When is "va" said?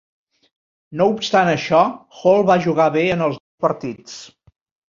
2.49-2.57